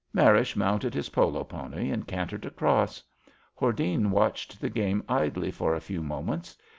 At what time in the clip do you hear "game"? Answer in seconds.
4.71-5.03